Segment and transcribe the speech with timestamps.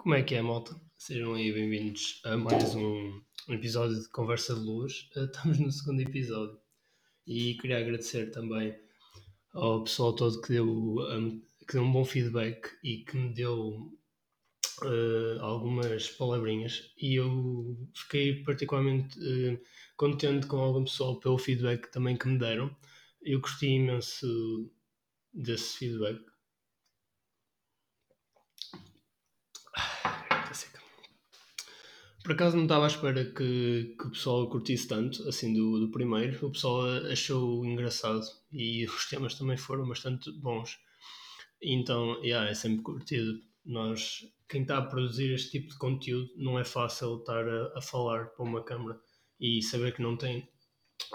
[0.00, 0.74] Como é que é, malta?
[0.96, 5.06] Sejam aí bem-vindos a mais um episódio de Conversa de Luz.
[5.14, 6.58] Estamos no segundo episódio
[7.26, 8.74] e queria agradecer também
[9.52, 13.92] ao pessoal todo que deu, um, que deu um bom feedback e que me deu
[14.82, 16.90] uh, algumas palavrinhas.
[16.96, 19.60] E eu fiquei particularmente uh,
[19.98, 22.74] contente com algum pessoal pelo feedback também que me deram.
[23.20, 24.72] Eu gostei imenso
[25.34, 26.29] desse feedback.
[32.30, 35.90] Por acaso não estava à espera que, que o pessoal curtisse tanto, assim, do, do
[35.90, 36.46] primeiro.
[36.46, 40.78] O pessoal achou engraçado e os temas também foram bastante bons.
[41.60, 43.42] Então, yeah, é sempre curtido.
[43.66, 47.82] Nós, quem está a produzir este tipo de conteúdo, não é fácil estar a, a
[47.82, 48.96] falar para uma câmara
[49.40, 50.48] e saber que não tem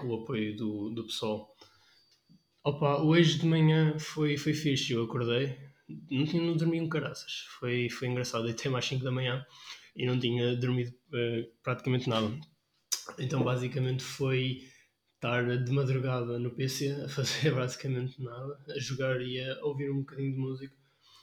[0.03, 1.55] o apoio do, do pessoal.
[2.61, 5.57] Opa, hoje de manhã foi, foi fixe, eu acordei,
[6.11, 9.45] não, não dormi um caraças, foi, foi engraçado, até mais 5 da manhã
[9.95, 12.31] e não tinha dormido uh, praticamente nada.
[13.19, 14.63] Então basicamente foi
[15.15, 19.99] estar de madrugada no PC a fazer basicamente nada, a jogar e a ouvir um
[19.99, 20.75] bocadinho de música.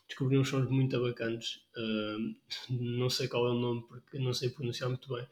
[0.09, 4.51] Descobri uns sons muito bacanas, uh, não sei qual é o nome porque não sei
[4.51, 5.27] pronunciar muito bem,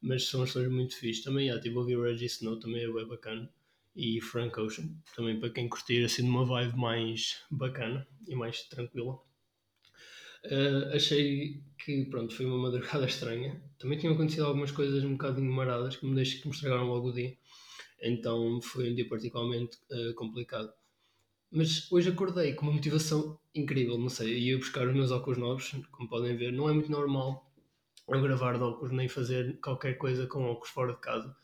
[0.00, 1.24] mas são sons muito fixes.
[1.24, 3.50] Também já, tipo, ouvi o Reggie Snow, também é bem bacana
[3.94, 9.18] e Frank Ocean, também para quem curtir assim uma vibe mais bacana e mais tranquila.
[10.44, 13.62] Uh, achei que pronto, foi uma madrugada estranha.
[13.78, 17.08] Também tinham acontecido algumas coisas um bocadinho maradas que me, deixam, que me estragaram logo
[17.08, 17.36] o dia.
[18.00, 20.72] Então foi um dia particularmente uh, complicado.
[21.50, 24.38] Mas hoje acordei com uma motivação incrível, não sei.
[24.38, 26.52] Ia buscar os meus óculos novos, como podem ver.
[26.52, 27.50] Não é muito normal
[28.08, 31.36] eu gravar de óculos nem fazer qualquer coisa com óculos fora de casa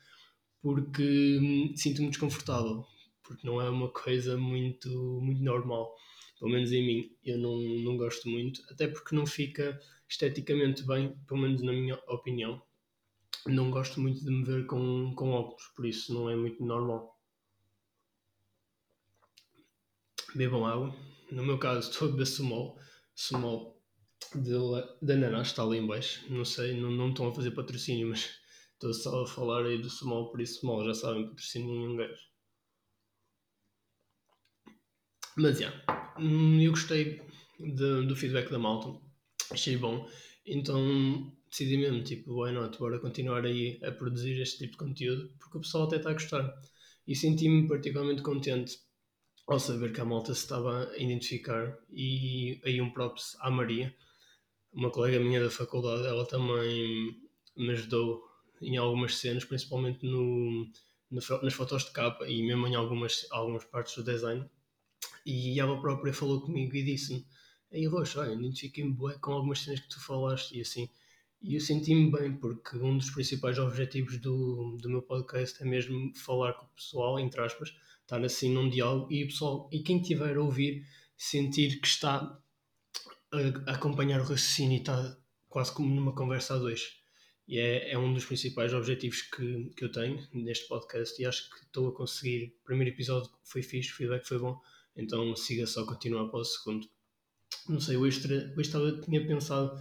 [0.63, 2.85] porque hum, sinto-me desconfortável,
[3.23, 4.89] porque não é uma coisa muito,
[5.23, 5.95] muito normal,
[6.39, 7.17] pelo menos em mim.
[7.25, 11.97] Eu não, não gosto muito, até porque não fica esteticamente bem, pelo menos na minha
[12.09, 12.63] opinião.
[13.47, 17.17] Não gosto muito de me ver com, com óculos, por isso não é muito normal.
[20.35, 20.95] Bebam água.
[21.31, 22.79] No meu caso, estou a beber sumol.
[23.15, 23.79] Sumol
[25.03, 26.25] da ananás está ali em baixo.
[26.33, 28.39] Não sei, não, não estão a fazer patrocínio, mas
[28.79, 32.29] Estou só a falar aí do Small, por isso Small já sabem, patrocínio nenhum gajo.
[35.37, 37.21] Mas, já, yeah, eu gostei
[37.59, 39.01] de, do feedback da malta,
[39.51, 40.09] achei bom,
[40.47, 45.31] então decidi mesmo, tipo, why not, bora continuar aí a produzir este tipo de conteúdo,
[45.39, 46.55] porque o pessoal até está a gostar.
[47.07, 48.79] E senti-me particularmente contente
[49.47, 53.95] ao saber que a malta se estava a identificar e aí um props à Maria,
[54.73, 57.17] uma colega minha da faculdade, ela também
[57.57, 58.23] me ajudou
[58.61, 60.71] em algumas cenas, principalmente no,
[61.11, 64.49] nas fotos de capa e mesmo em algumas, algumas partes do design.
[65.31, 67.23] E ela própria falou comigo e disse-me:
[67.71, 70.89] Ei, Rocha, olha, identifiquei-me bem com algumas cenas que tu falaste e assim.
[71.43, 76.17] E eu senti-me bem, porque um dos principais objetivos do, do meu podcast é mesmo
[76.17, 80.01] falar com o pessoal, entre aspas, estar assim num diálogo e o pessoal, e quem
[80.01, 82.41] tiver a ouvir, sentir que está
[83.31, 85.15] a, a acompanhar o raciocínio e está
[85.47, 86.97] quase como numa conversa a dois.
[87.47, 91.51] E é, é um dos principais objetivos que, que eu tenho neste podcast e acho
[91.51, 92.57] que estou a conseguir.
[92.63, 94.59] O primeiro episódio foi fixe, o feedback foi bom,
[94.99, 96.87] então siga só continuar para o segundo.
[97.69, 99.79] Não sei, hoje, hoje estava, tinha pensado.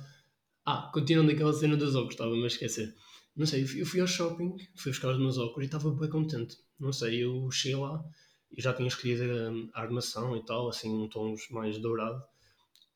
[0.66, 2.94] Ah, continuando aquela cena dos óculos, estava-me a esquecer.
[3.36, 6.58] Não sei, eu fui ao shopping, fui buscar os meus óculos e estava bem contente.
[6.80, 8.04] Não sei, eu cheguei lá
[8.52, 9.24] e já tinha escolhido
[9.74, 12.22] a, armação e tal, assim, um tons mais dourado.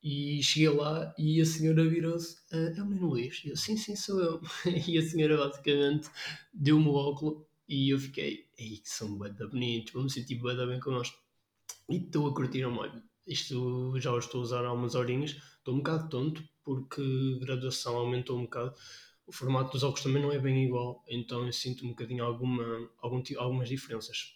[0.04, 3.42] E cheguei lá e a senhora virou-se: ah, É o Menino Luís?
[3.46, 4.42] E eu: Sim, sim, sou eu.
[4.88, 6.10] E a senhora basicamente
[6.54, 10.56] deu-me o óculo e eu fiquei: Ei, que são bem bonitos, vou me sentir bem
[10.56, 11.18] bem connosco.
[11.92, 13.04] E estou a curtir um molho.
[13.28, 15.32] Isto já o estou a usar há umas horinhas.
[15.32, 18.74] Estou um bocado tonto porque graduação aumentou um bocado.
[19.28, 22.64] O formato dos óculos também não é bem igual, então eu sinto um bocadinho alguma,
[22.98, 24.36] algum, algumas diferenças.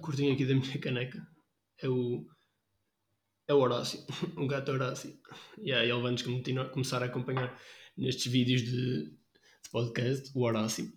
[0.00, 1.26] Curtinho aqui da minha caneca.
[1.78, 2.26] É o
[3.46, 4.00] é o Horácio,
[4.36, 5.18] o gato Horácio.
[5.58, 6.22] E aí ele vai-nos
[6.72, 7.58] começar a acompanhar
[7.96, 10.90] nestes vídeos de, de podcast, o Horácio.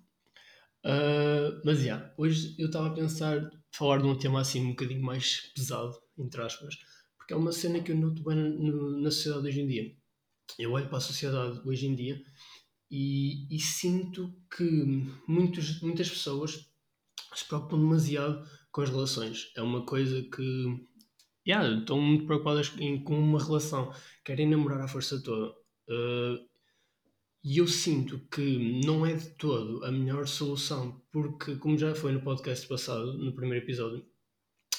[0.88, 5.02] Uh, mas, yeah, hoje eu estava a pensar falar de um tema assim um bocadinho
[5.02, 6.78] mais pesado, entre aspas,
[7.18, 9.96] porque é uma cena que eu noto bem na, na sociedade hoje em dia.
[10.58, 12.24] Eu olho para a sociedade hoje em dia
[12.90, 14.64] e, e sinto que
[15.28, 16.72] muitos, muitas pessoas
[17.36, 19.52] se preocupam demasiado com as relações.
[19.58, 20.88] É uma coisa que
[21.46, 23.94] yeah, estão muito preocupadas em, com uma relação,
[24.24, 25.52] querem namorar à força toda.
[25.90, 26.47] Uh,
[27.50, 32.12] e eu sinto que não é de todo a melhor solução, porque, como já foi
[32.12, 34.06] no podcast passado, no primeiro episódio,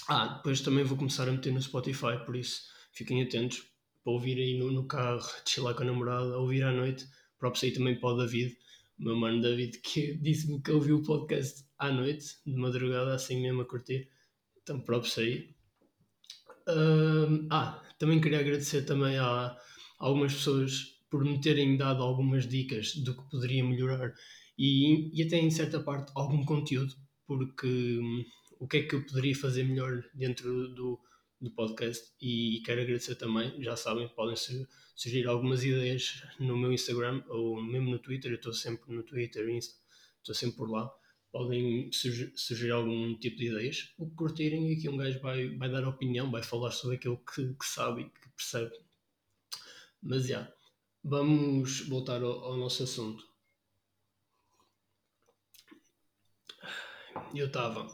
[0.06, 3.64] ah, depois também vou começar a meter no Spotify, por isso fiquem atentos.
[4.04, 7.08] para ouvir aí no, no carro, chilar com a namorada, ouvir à noite.
[7.38, 8.54] Próprio aí também para o David,
[8.98, 13.62] meu mano David, que disse-me que ouviu o podcast à noite, de madrugada, assim mesmo
[13.62, 14.10] a curtir.
[14.62, 15.56] Então, próprio aí.
[16.68, 19.56] Uh, ah, também queria agradecer também a
[19.98, 24.12] algumas pessoas por me terem dado algumas dicas do que poderia melhorar.
[24.58, 26.94] E, e até em certa parte algum conteúdo,
[27.26, 28.24] porque hum,
[28.58, 31.00] o que é que eu poderia fazer melhor dentro do,
[31.40, 32.12] do podcast?
[32.20, 34.34] E quero agradecer também, já sabem, podem
[34.96, 39.48] sugerir algumas ideias no meu Instagram ou mesmo no Twitter, eu estou sempre no Twitter,
[39.48, 39.76] Insta,
[40.18, 40.90] estou sempre por lá.
[41.30, 45.70] Podem sugerir algum tipo de ideias, o que curtirem, e aqui um gajo vai, vai
[45.70, 48.74] dar opinião, vai falar sobre aquilo que, que sabe e que percebe.
[50.02, 50.54] Mas já, yeah,
[51.02, 53.24] vamos voltar ao, ao nosso assunto.
[57.34, 57.86] Eu estava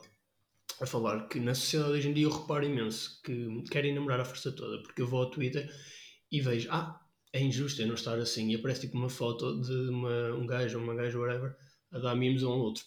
[0.80, 4.24] a falar que na sociedade hoje em dia eu reparo imenso que querem namorar a
[4.24, 5.70] força toda, porque eu vou ao Twitter
[6.30, 7.00] e vejo, ah,
[7.32, 10.78] é injusto eu não estar assim, e aparece tipo uma foto de uma, um gajo
[10.78, 11.56] ou uma gaja, whatever,
[11.92, 12.84] a dar mimos a um outro.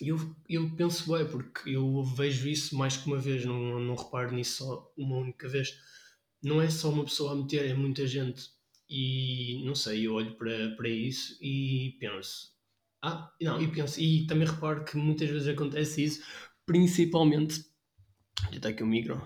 [0.00, 0.16] E eu,
[0.48, 4.64] eu penso, bem, porque eu vejo isso mais que uma vez, não, não reparo nisso
[4.64, 5.76] só uma única vez.
[6.42, 8.50] Não é só uma pessoa a meter, é muita gente.
[8.96, 12.52] E não sei, eu olho para, para isso e penso,
[13.02, 16.22] ah, não, e penso, e também reparo que muitas vezes acontece isso
[16.66, 17.64] principalmente.
[18.50, 19.20] Já está aqui o micro.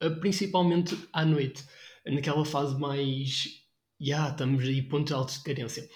[0.00, 1.64] Eh, principalmente à noite,
[2.06, 3.44] naquela fase mais.
[4.00, 5.88] Já, yeah, estamos aí, pontos altos de carência.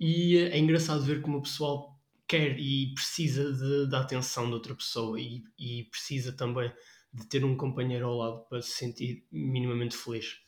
[0.00, 1.96] E é engraçado ver como o pessoal
[2.26, 6.72] quer e precisa de, da atenção de outra pessoa e, e precisa também
[7.12, 10.41] de ter um companheiro ao lado para se sentir minimamente feliz.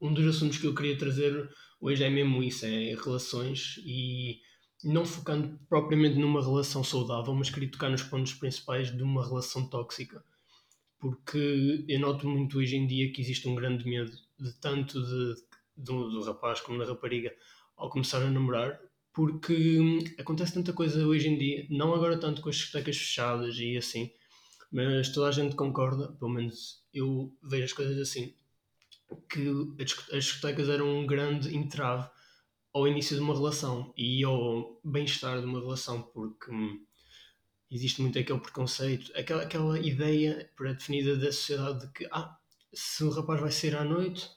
[0.00, 1.48] Um dos assuntos que eu queria trazer
[1.80, 4.40] hoje é mesmo isso: é relações e
[4.84, 9.66] não focando propriamente numa relação saudável, mas queria tocar nos pontos principais de uma relação
[9.68, 10.22] tóxica.
[10.98, 15.34] Porque eu noto muito hoje em dia que existe um grande medo de tanto de,
[15.76, 17.34] do, do rapaz como da rapariga
[17.76, 18.78] ao começar a namorar,
[19.12, 23.56] porque hum, acontece tanta coisa hoje em dia, não agora tanto com as discotecas fechadas
[23.58, 24.10] e assim,
[24.70, 28.34] mas toda a gente concorda, pelo menos eu vejo as coisas assim,
[29.28, 29.48] que
[30.12, 32.08] as discotecas eram um grande entrave
[32.72, 36.84] ao início de uma relação e ao bem-estar de uma relação, porque hum,
[37.70, 42.36] existe muito aquele preconceito, aquela, aquela ideia pré-definida da sociedade de que ah,
[42.72, 44.28] se o rapaz vai sair à noite,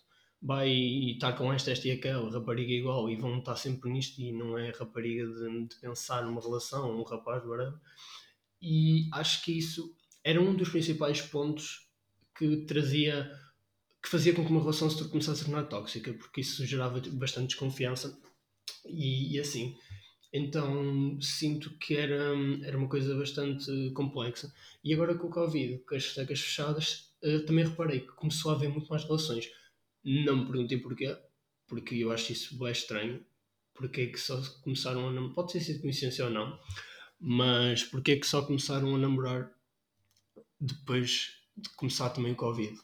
[0.42, 4.32] vai estar com esta, esta e aquela, rapariga igual, e vão estar sempre nisto, e
[4.32, 7.80] não é rapariga de, de pensar numa relação, um rapaz, whatever.
[8.62, 11.90] E acho que isso era um dos principais pontos
[12.38, 13.32] que trazia
[14.02, 17.50] que fazia com que uma relação se começasse a tornar tóxica, porque isso gerava bastante
[17.50, 18.18] desconfiança
[18.86, 19.76] e, e assim.
[20.32, 22.34] Então sinto que era,
[22.64, 24.54] era uma coisa bastante complexa.
[24.84, 28.56] E agora com o Covid, com as discotecas fechadas, uh, também reparei que começou a
[28.56, 29.50] haver muito mais relações.
[30.04, 31.18] Não me perguntei porquê,
[31.68, 33.26] porque eu acho isso bem estranho.
[33.74, 35.36] Porque é que só começaram a namorar?
[35.36, 36.60] Pode ter sido coincidência ou não,
[37.20, 39.52] mas porque é que só começaram a namorar
[40.60, 42.76] depois de começar também o Covid?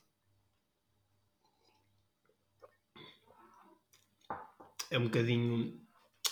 [4.94, 5.74] É um bocadinho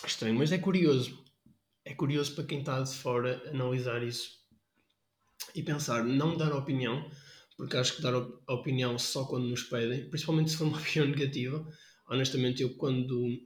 [0.06, 1.20] estranho, mas é curioso.
[1.84, 4.38] É curioso para quem está de fora analisar isso
[5.52, 7.10] e pensar, não dar opinião,
[7.56, 8.16] porque acho que dar
[8.48, 11.68] opinião só quando nos pedem, principalmente se for uma opinião negativa.
[12.08, 13.36] Honestamente, eu quando,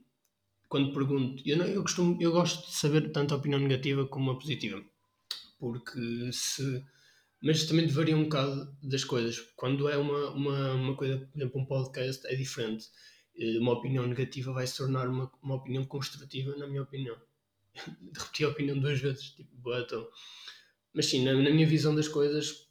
[0.69, 4.29] quando pergunto, eu, não, eu, costumo, eu gosto de saber tanto a opinião negativa como
[4.29, 4.79] a positiva,
[5.57, 6.85] porque se.
[7.41, 9.39] Mas também varia um bocado das coisas.
[9.55, 12.85] Quando é uma, uma, uma coisa, por exemplo, um podcast, é diferente
[13.59, 17.15] uma opinião negativa vai se tornar uma, uma opinião construtiva, na minha opinião.
[18.17, 20.07] Repeti a opinião duas vezes, tipo, então.
[20.93, 22.67] Mas sim, na, na, minha visão das coisas,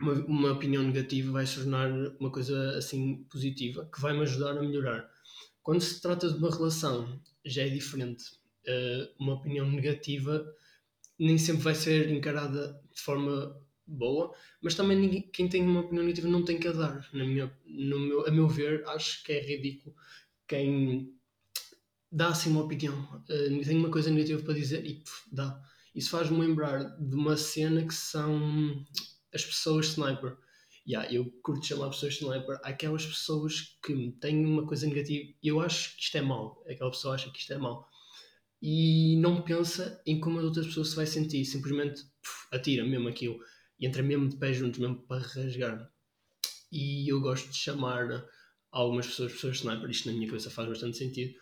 [0.00, 4.56] uma, uma opinião negativa vai se tornar uma coisa assim positiva, que vai me ajudar
[4.56, 5.10] a melhorar.
[5.62, 8.24] Quando se trata de uma relação, já é diferente.
[8.66, 10.44] Uh, uma opinião negativa
[11.18, 16.04] nem sempre vai ser encarada de forma boa, mas também ninguém, quem tem uma opinião
[16.04, 17.08] negativa não tem que a dar.
[17.12, 19.94] Na minha, no meu, a meu ver, acho que é ridículo
[20.46, 21.14] quem
[22.10, 25.60] dá assim uma opinião, uh, tem uma coisa negativa para dizer e dá.
[25.94, 28.84] Isso faz-me lembrar de uma cena que são
[29.34, 30.36] as pessoas sniper.
[30.86, 35.60] Yeah, eu curto chamar pessoas sniper aquelas pessoas que têm uma coisa negativa e eu
[35.60, 36.64] acho que isto é mau.
[36.66, 37.86] Aquela pessoa acha que isto é mau
[38.60, 42.02] e não pensa em como as outras pessoas se vai sentir, simplesmente
[42.50, 43.38] atira mesmo aquilo
[43.78, 45.90] e entra mesmo de pé juntos, mesmo para rasgar.
[46.70, 48.24] E eu gosto de chamar
[48.70, 51.34] algumas pessoas pessoas sniper, isto na minha cabeça faz bastante sentido,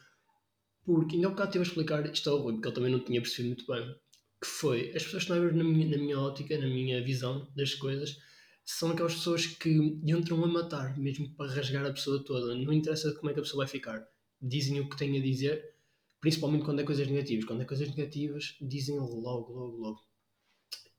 [0.85, 3.21] porque ainda há bocado estive a explicar isto ao Rui, porque ele também não tinha
[3.21, 3.97] percebido muito bem,
[4.41, 8.19] que foi as pessoas sniper na minha, na minha ótica, na minha visão das coisas,
[8.67, 9.71] são aquelas pessoas que
[10.05, 12.53] entram a matar, mesmo para rasgar a pessoa toda.
[12.57, 14.05] Não interessa como é que a pessoa vai ficar.
[14.43, 15.65] Dizem o que têm a dizer,
[16.21, 17.45] principalmente quando é coisas negativas.
[17.45, 20.06] Quando é coisas negativas, dizem logo, logo, logo.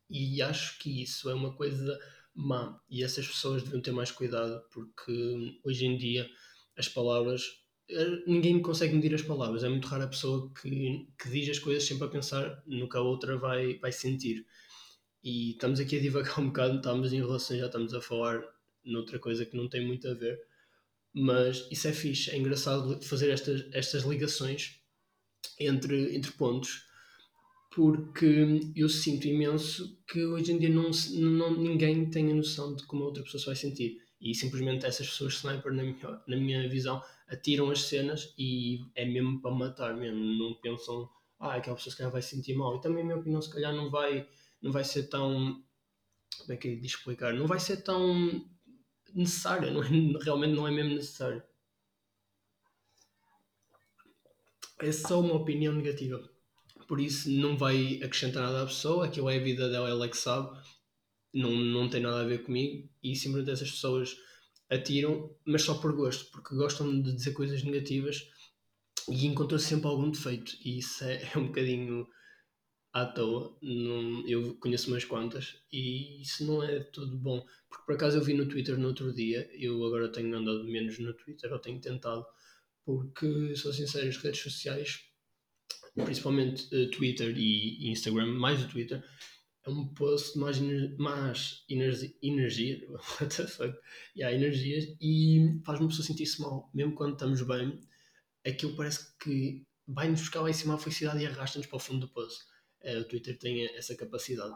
[0.10, 2.00] E acho que isso é uma coisa
[2.34, 2.80] má.
[2.90, 6.30] E essas pessoas deviam ter mais cuidado, porque hoje em dia
[6.78, 7.44] as palavras.
[7.90, 9.64] Eh, ninguém consegue medir as palavras.
[9.64, 12.98] É muito rara a pessoa que, que diz as coisas sempre a pensar no que
[12.98, 14.46] a outra vai, vai sentir.
[15.24, 18.42] E estamos aqui a divagar um bocado, estamos em relação, já estamos a falar
[18.84, 20.40] noutra coisa que não tem muito a ver,
[21.14, 24.80] mas isso é fixe, é engraçado fazer estas, estas ligações
[25.60, 26.87] entre, entre pontos,
[27.78, 32.84] porque eu sinto imenso que hoje em dia não, não, ninguém tem a noção de
[32.88, 34.02] como a outra pessoa se vai sentir.
[34.20, 39.06] E simplesmente essas pessoas sniper, na minha, na minha visão, atiram as cenas e é
[39.06, 40.20] mesmo para matar mesmo.
[40.20, 41.08] Não pensam,
[41.40, 42.76] ah, aquela pessoa se calhar vai se sentir mal.
[42.76, 44.28] E também a minha opinião, se calhar, não vai
[44.60, 45.64] não vai ser tão.
[46.40, 47.32] Como é que é de explicar?
[47.32, 48.44] Não vai ser tão
[49.14, 49.88] necessária, não é,
[50.26, 51.44] realmente não é mesmo necessário.
[54.80, 56.28] É só uma opinião negativa.
[56.88, 60.10] Por isso não vai acrescentar nada à pessoa, aquilo é a vida dela, ela é
[60.10, 60.58] que sabe,
[61.34, 64.16] não, não tem nada a ver comigo e simplesmente essas pessoas
[64.70, 68.28] atiram, mas só por gosto, porque gostam de dizer coisas negativas
[69.10, 72.08] e encontram sempre algum defeito e isso é, é um bocadinho
[72.94, 73.58] à toa.
[73.62, 77.46] Não, eu conheço umas quantas e isso não é tudo bom.
[77.70, 80.98] Porque por acaso eu vi no Twitter no outro dia, eu agora tenho andado menos
[81.00, 82.26] no Twitter, ou tenho tentado,
[82.86, 85.02] porque sou sincero, as redes sociais,
[86.04, 89.04] principalmente uh, Twitter e, Instagram, mais o Twitter,
[89.66, 90.60] é um post mais,
[90.98, 92.88] mais energia, energia,
[93.20, 93.78] what the fuck,
[94.16, 97.80] energias, e faz-me a pessoa sentir-se mal, mesmo quando estamos bem,
[98.46, 102.08] aquilo parece que vai-nos buscar lá em cima a felicidade e arrasta-nos para o fundo
[102.08, 102.46] do poço
[102.96, 104.56] o Twitter tem essa capacidade.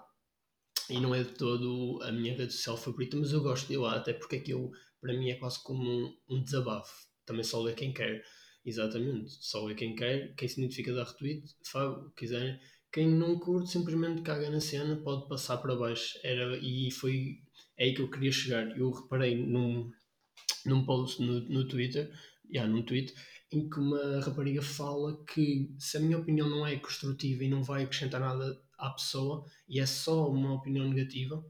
[0.89, 3.95] E não é de todo a minha rede social favorita, mas eu gosto de lá,
[3.95, 7.07] até porque aquilo para mim é quase como um, um desabafo.
[7.25, 8.23] Também só lê quem quer.
[8.63, 12.61] Exatamente, só lê quem quer, quem se identifica da retweet, faz o que quiser.
[12.91, 16.19] Quem não curte simplesmente caga na cena, pode passar para baixo.
[16.23, 17.39] Era, e foi
[17.77, 18.77] é aí que eu queria chegar.
[18.77, 19.89] Eu reparei num,
[20.65, 22.11] num post no, no Twitter,
[22.53, 23.13] yeah, num tweet,
[23.51, 27.63] em que uma rapariga fala que se a minha opinião não é construtiva e não
[27.63, 31.43] vai acrescentar nada à pessoa e é só uma opinião negativa,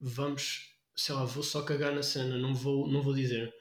[0.00, 3.52] vamos, sei lá, vou só cagar na cena, não vou, não vou dizer.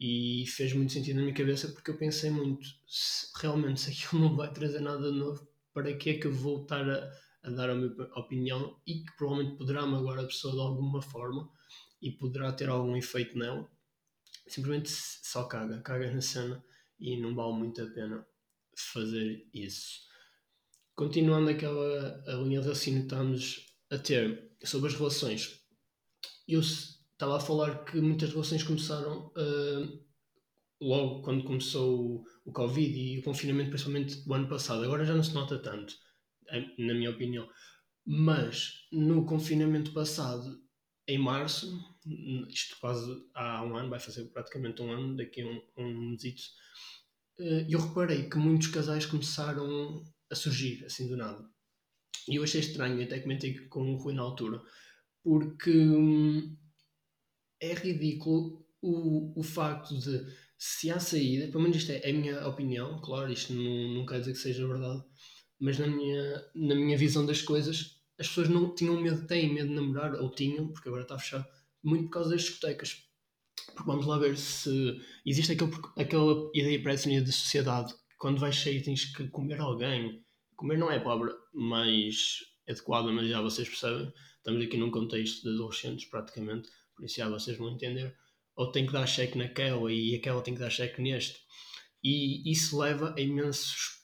[0.00, 4.22] E fez muito sentido na minha cabeça porque eu pensei muito, se, realmente, se aquilo
[4.22, 7.68] não vai trazer nada novo, para que é que eu vou estar a, a dar
[7.68, 11.50] a minha opinião e que provavelmente poderá magoar a pessoa de alguma forma
[12.00, 13.70] e poderá ter algum efeito nela.
[14.46, 16.64] Simplesmente só caga, caga na cena
[16.98, 18.26] e não vale muito a pena
[18.74, 20.00] fazer isso.
[20.94, 25.60] Continuando aquela linha de raciocínio que estamos a ter sobre as relações,
[26.48, 26.62] eu
[27.20, 30.04] estava a falar que muitas relações começaram uh,
[30.80, 34.82] logo quando começou o, Covid e o confinamento, principalmente o ano passado.
[34.82, 35.94] Agora já não se nota tanto,
[36.78, 37.46] na minha opinião.
[38.06, 40.62] Mas no confinamento passado,
[41.06, 41.78] em março,
[42.48, 46.42] isto quase há um ano, vai fazer praticamente um ano, daqui a um, um mesito,
[47.38, 51.44] eh, eu reparei que muitos casais começaram a surgir assim do nada.
[52.26, 54.62] E eu achei estranho, até comentei com o Rui na altura,
[55.22, 56.56] porque hum,
[57.60, 60.26] é ridículo o, o facto de
[60.56, 64.06] se há saída, pelo menos isto é, é a minha opinião, claro, isto não, não
[64.06, 65.02] quer dizer que seja verdade,
[65.58, 69.68] mas na minha, na minha visão das coisas, as pessoas não tinham medo, têm medo
[69.68, 71.46] de namorar, ou tinham, porque agora está fechado,
[71.82, 73.04] muito por causa das discotecas.
[73.74, 78.56] Porque vamos lá ver se existe aquele, aquela ideia pré-definida de sociedade que quando vais
[78.56, 80.22] sair tens que comer alguém.
[80.56, 84.12] Comer não é palavra mais adequada, mas já vocês percebem.
[84.36, 86.68] Estamos aqui num contexto de adolescentes, praticamente,
[87.00, 88.14] por isso já vocês vão entender.
[88.54, 91.40] Ou tem que dar cheque naquela e aquela tem que dar cheque neste.
[92.04, 94.02] E isso leva a imensos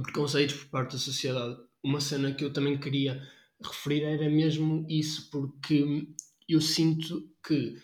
[0.00, 1.56] preconceitos por parte da sociedade.
[1.82, 3.20] Uma cena que eu também queria
[3.60, 6.06] referir era mesmo isso, porque
[6.48, 7.76] eu sinto que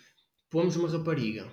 [0.48, 1.50] pomos uma rapariga,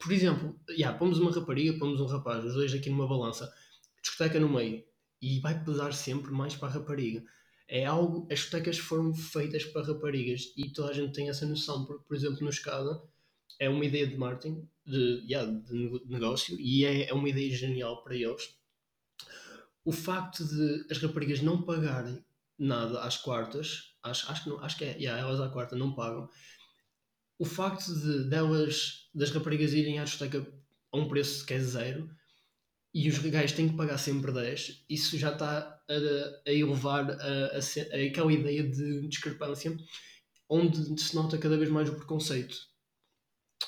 [0.00, 3.52] por exemplo, yeah, pomos uma rapariga, pomos um rapaz, os dois aqui numa balança,
[4.00, 4.82] discoteca no meio,
[5.20, 7.24] e vai pesar sempre mais para a rapariga.
[7.72, 11.86] É algo, as discotecas foram feitas para raparigas e toda a gente tem essa noção.
[11.86, 13.00] Por, por exemplo, no Escada
[13.60, 18.02] é uma ideia de marketing, de, yeah, de negócio, e é, é uma ideia genial
[18.02, 18.56] para eles.
[19.84, 22.24] O facto de as raparigas não pagarem
[22.58, 25.94] nada às quartas, acho, acho, que, não, acho que é, yeah, elas à quarta não
[25.94, 26.28] pagam,
[27.38, 30.46] o facto de delas, das raparigas irem à discoteca
[30.92, 32.10] a um preço que é zero
[32.92, 37.56] e os gajos têm que pagar sempre 10, isso já está a, a elevar a,
[37.56, 39.76] a, aquela ideia de discrepância
[40.48, 42.56] onde se nota cada vez mais o preconceito.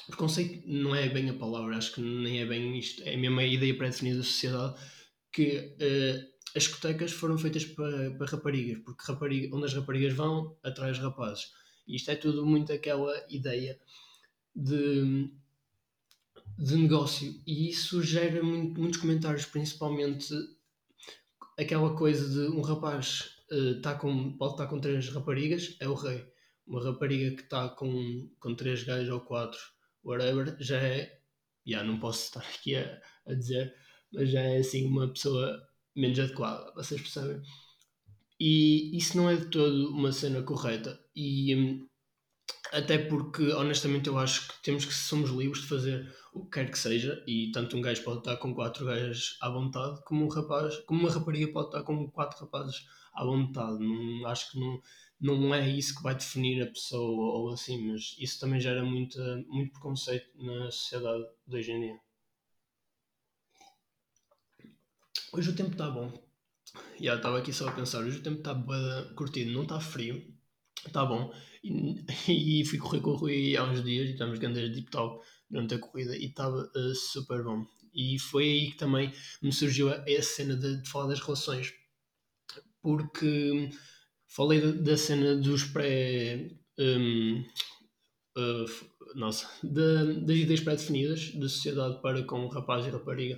[0.07, 3.47] Preconceito não é bem a palavra, acho que nem é bem isto, é mesmo a
[3.47, 4.81] ideia pré-definida da sociedade
[5.33, 10.57] que uh, as discotecas foram feitas para, para raparigas, porque rapariga, onde as raparigas vão,
[10.62, 11.52] atrai os rapazes.
[11.87, 13.79] E isto é tudo muito aquela ideia
[14.55, 15.31] de,
[16.59, 17.41] de negócio.
[17.47, 20.35] E isso gera muito, muitos comentários, principalmente
[21.59, 25.94] aquela coisa de um rapaz uh, tá com, pode estar com três raparigas, é o
[25.94, 26.26] rei.
[26.66, 29.61] Uma rapariga que está com, com três gajos ou quatro,
[30.04, 31.21] whatever, já é.
[31.66, 33.75] Já não posso estar aqui a, a dizer,
[34.12, 35.62] mas já é assim uma pessoa
[35.94, 37.40] menos adequada, vocês percebem?
[38.40, 40.99] E isso não é de todo uma cena correta.
[41.14, 41.88] E hum,
[42.73, 46.70] até porque, honestamente, eu acho que temos que somos livres de fazer o que quer
[46.70, 47.22] que seja.
[47.26, 51.00] E tanto um gajo pode estar com quatro gajas à vontade, como um rapaz, como
[51.00, 53.78] uma rapariga pode estar com quatro rapazes à vontade.
[53.78, 54.80] Não, acho que não,
[55.20, 59.18] não é isso que vai definir a pessoa ou assim, mas isso também gera muito,
[59.48, 62.00] muito preconceito na sociedade de hoje em dia.
[65.32, 66.12] Hoje o tempo está bom.
[67.00, 68.54] Já estava aqui só a pensar, hoje o tempo está
[69.14, 70.22] curtido, não está frio,
[70.86, 71.32] está bom.
[71.62, 72.04] E,
[72.60, 75.75] e fui correr com o Rui há uns dias e estamos grandes deep talk durante
[75.75, 77.66] a corrida e estava uh, super bom.
[77.94, 81.75] E foi aí que também me surgiu a, a cena de, de, falar das relações,
[82.80, 83.68] porque
[84.26, 86.50] falei da, cena dos pré.
[86.78, 87.44] Um,
[88.38, 93.37] uh, nossa, das ideias pré-definidas da sociedade para com rapaz e rapariga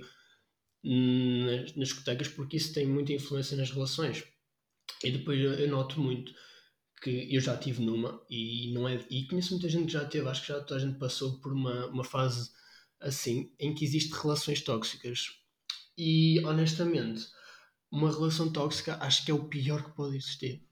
[0.81, 4.23] nas, nas discotecas porque isso tem muita influência nas relações.
[5.03, 6.33] E depois eu noto muito
[7.05, 10.27] que eu já tive numa e não é e conheço muita gente que já teve,
[10.27, 12.49] acho que já toda a gente passou por uma, uma fase
[12.99, 15.27] assim em que existem relações tóxicas.
[15.95, 17.27] E honestamente,
[17.91, 20.67] uma relação tóxica acho que é o pior que pode existir.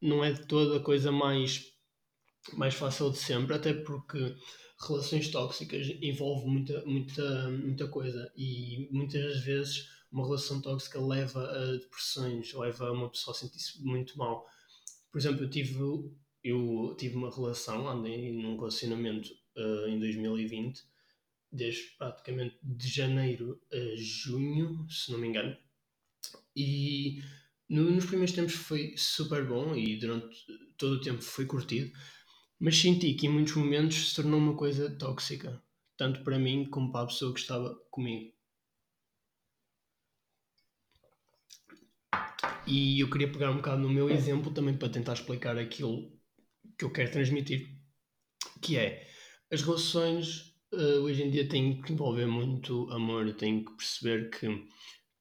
[0.00, 1.64] Não é de toda a coisa mais,
[2.52, 4.36] mais fácil de sempre, até porque
[4.86, 11.42] relações tóxicas envolve muita, muita, muita coisa e muitas das vezes uma relação tóxica leva
[11.50, 14.46] a depressões, leva a uma pessoa a sentir-se muito mal.
[15.10, 15.78] Por exemplo, eu tive,
[16.44, 20.82] eu tive uma relação, andei num relacionamento uh, em 2020,
[21.50, 25.56] desde praticamente de janeiro a junho, se não me engano,
[26.54, 27.22] e
[27.68, 30.44] no, nos primeiros tempos foi super bom e durante
[30.76, 31.92] todo o tempo foi curtido,
[32.58, 35.62] mas senti que em muitos momentos se tornou uma coisa tóxica,
[35.96, 38.32] tanto para mim como para a pessoa que estava comigo.
[42.66, 46.12] E eu queria pegar um bocado no meu exemplo também para tentar explicar aquilo
[46.78, 47.68] que eu quero transmitir,
[48.62, 49.08] que é
[49.50, 54.66] as relações uh, hoje em dia têm que envolver muito amor, têm que perceber que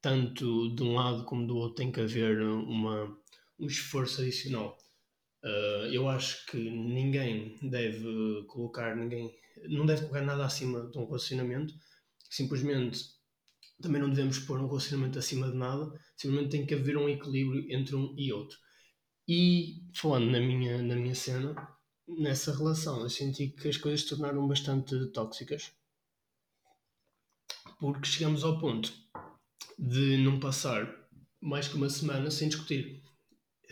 [0.02, 3.18] tanto de um lado como do outro tem que haver uma,
[3.60, 4.78] um esforço adicional.
[5.44, 9.34] Uh, eu acho que ninguém deve colocar ninguém
[9.70, 11.74] não deve colocar nada acima de um relacionamento
[12.30, 13.17] simplesmente
[13.82, 17.66] também não devemos pôr um relacionamento acima de nada simplesmente tem que haver um equilíbrio
[17.70, 18.58] entre um e outro
[19.28, 21.56] e falando na minha, na minha cena
[22.08, 25.72] nessa relação eu senti que as coisas se tornaram bastante tóxicas
[27.80, 28.92] porque chegamos ao ponto
[29.78, 30.88] de não passar
[31.40, 33.04] mais que uma semana sem discutir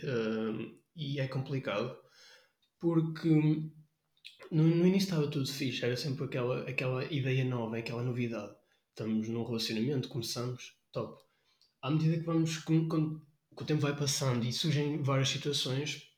[0.02, 1.96] uh, e é complicado
[2.78, 3.28] porque
[4.50, 8.54] no, no início estava tudo fixe, era sempre aquela, aquela ideia nova, aquela novidade.
[8.98, 11.22] Estamos num relacionamento, começamos, top.
[11.82, 16.08] À medida que vamos, com, com, o tempo vai passando e surgem várias situações,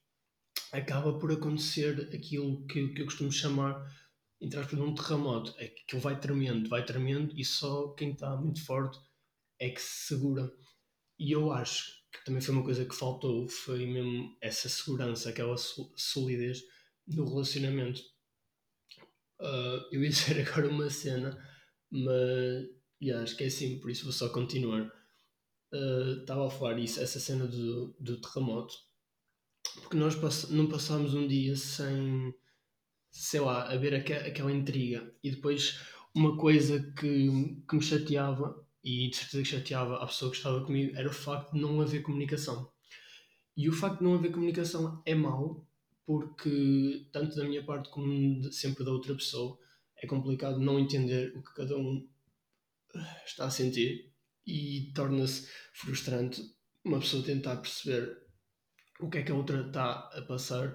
[0.70, 3.84] acaba por acontecer aquilo que, que eu costumo chamar,
[4.40, 5.52] entre aspas, um terremoto.
[5.58, 8.96] É ele vai tremendo, vai tremendo e só quem está muito forte
[9.58, 10.48] é que se segura.
[11.18, 15.56] E eu acho que também foi uma coisa que faltou, foi mesmo essa segurança, aquela
[15.96, 16.62] solidez
[17.08, 18.00] no relacionamento.
[19.40, 21.36] Uh, eu ia dizer agora uma cena,
[21.90, 22.68] mas
[23.02, 24.92] yeah, esqueci por isso vou só continuar.
[25.72, 28.74] Uh, estava a falar isso, essa cena do, do terremoto,
[29.82, 32.34] porque nós pass não passámos um dia sem,
[33.10, 35.78] sei lá, haver aqua aquela intriga e depois
[36.14, 40.64] uma coisa que, que me chateava e de certeza que chateava a pessoa que estava
[40.64, 42.72] comigo era o facto de não haver comunicação.
[43.56, 45.66] E o facto de não haver comunicação é mau,
[46.06, 49.58] porque tanto da minha parte como sempre da outra pessoa
[50.00, 52.06] é complicado não entender o que cada um
[53.24, 54.12] está a sentir
[54.46, 56.42] e torna-se frustrante
[56.84, 58.16] uma pessoa tentar perceber
[59.00, 60.74] o que é que a outra está a passar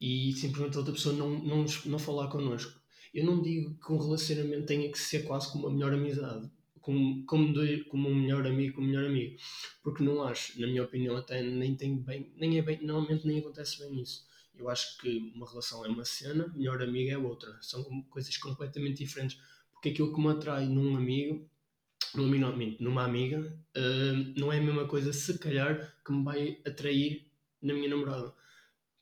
[0.00, 2.80] e simplesmente a outra pessoa não, não, não falar connosco.
[3.14, 7.24] Eu não digo que um relacionamento tenha que ser quase como uma melhor amizade, como,
[7.24, 7.54] como,
[7.88, 9.36] como um melhor amigo, como melhor amigo.
[9.82, 13.38] Porque não acho, na minha opinião, até nem tem bem, nem é bem, normalmente nem
[13.38, 14.26] acontece bem isso.
[14.58, 17.56] Eu acho que uma relação é uma cena, melhor amiga é outra.
[17.60, 19.38] São coisas completamente diferentes.
[19.72, 21.48] Porque aquilo que me atrai num amigo,
[22.14, 27.26] nominalmente numa amiga, uh, não é a mesma coisa, se calhar, que me vai atrair
[27.62, 28.32] na minha namorada.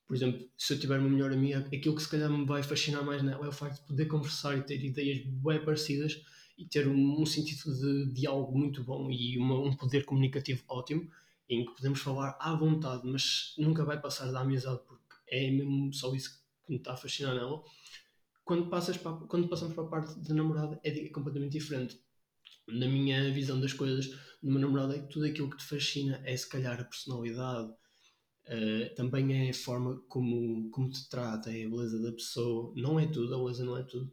[0.06, 3.04] Por exemplo, se eu tiver uma melhor amiga, aquilo que se calhar me vai fascinar
[3.04, 6.22] mais nela é o facto de poder conversar e ter ideias bem parecidas
[6.58, 11.10] e ter um, um sentido de diálogo muito bom e uma, um poder comunicativo ótimo
[11.48, 15.92] em que podemos falar à vontade, mas nunca vai passar da amizade porque é mesmo
[15.92, 17.62] só isso que me está a fascinar nela.
[18.44, 21.98] Quando, passas para, quando passamos para a parte da namorada é completamente diferente.
[22.68, 24.10] Na minha visão das coisas,
[24.42, 29.46] numa namorada, é tudo aquilo que te fascina é se calhar a personalidade, uh, também
[29.46, 32.72] é a forma como, como te trata, é a beleza da pessoa.
[32.76, 34.12] Não é tudo, a beleza não é tudo.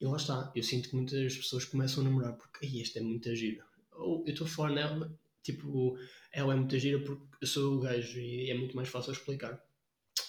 [0.00, 3.02] E lá está, eu sinto que muitas pessoas começam a namorar porque Ai, esta é
[3.02, 3.64] muito gira.
[3.92, 5.98] Ou eu estou a falar nela, tipo,
[6.32, 9.62] ela é muito gira porque eu sou o gajo e é muito mais fácil explicar.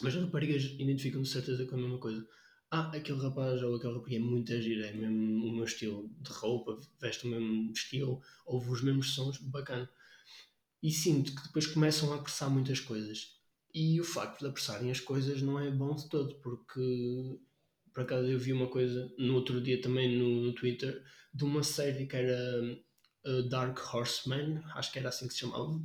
[0.02, 2.26] Mas as raparigas identificam de certeza com a mesma coisa.
[2.70, 6.32] Ah, aquele rapaz ou aquele rapariga é muito gira, é mesmo o meu estilo de
[6.32, 9.90] roupa, veste o mesmo estilo, ouve os mesmos sons, bacana.
[10.84, 13.38] E sinto que depois começam a apressar muitas coisas.
[13.74, 17.40] E o facto de apressarem as coisas não é bom de todo, porque
[17.94, 21.64] por acaso eu vi uma coisa no outro dia também no, no Twitter de uma
[21.64, 22.62] série que era
[23.26, 25.82] uh, Dark Horseman, acho que era assim que se chamava,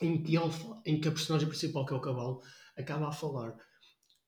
[0.00, 0.50] em que, ele,
[0.84, 2.42] em que a personagem principal, que é o cavalo,
[2.76, 3.56] acaba a falar.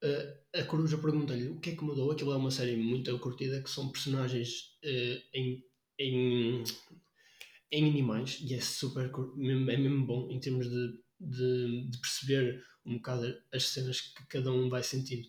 [0.03, 2.11] Uh, a coruja pergunta-lhe o que é que mudou.
[2.11, 5.65] Aquilo é uma série muito curtida que são personagens uh, em,
[5.99, 6.65] em,
[7.71, 12.97] em animais e é super é mesmo bom em termos de, de, de perceber um
[12.97, 15.29] bocado as cenas que cada um vai sentindo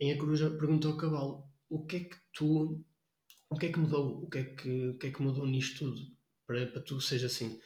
[0.00, 2.84] em A Coruja perguntou ao cavalo o que é que tu
[3.48, 5.78] o que é que mudou o que é que, o que, é que mudou nisto
[5.78, 6.00] tudo
[6.46, 7.60] para, para tu seja assim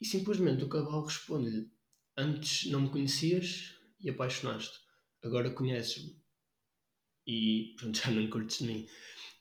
[0.00, 1.70] e simplesmente o cavalo responde-lhe
[2.16, 4.78] antes não me conhecias e apaixonaste.
[5.22, 6.20] Agora conheces-me.
[7.26, 8.86] E pronto, já não curtes mim.